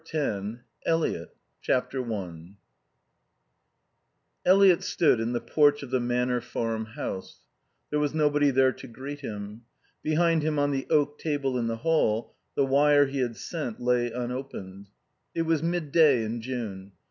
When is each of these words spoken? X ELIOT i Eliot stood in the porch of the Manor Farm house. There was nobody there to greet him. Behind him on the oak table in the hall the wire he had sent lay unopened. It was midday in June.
X 0.03 0.15
ELIOT 0.87 1.29
i 1.69 2.49
Eliot 4.47 4.81
stood 4.83 5.19
in 5.19 5.33
the 5.33 5.39
porch 5.39 5.83
of 5.83 5.91
the 5.91 5.99
Manor 5.99 6.41
Farm 6.41 6.85
house. 6.85 7.41
There 7.91 7.99
was 7.99 8.15
nobody 8.15 8.49
there 8.49 8.71
to 8.71 8.87
greet 8.87 9.19
him. 9.19 9.61
Behind 10.01 10.41
him 10.41 10.57
on 10.57 10.71
the 10.71 10.87
oak 10.89 11.19
table 11.19 11.55
in 11.55 11.67
the 11.67 11.77
hall 11.85 12.33
the 12.55 12.65
wire 12.65 13.05
he 13.05 13.19
had 13.19 13.37
sent 13.37 13.79
lay 13.79 14.11
unopened. 14.11 14.89
It 15.35 15.43
was 15.43 15.61
midday 15.61 16.23
in 16.23 16.41
June. 16.41 16.93